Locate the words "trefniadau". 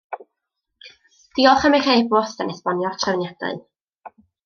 3.07-3.65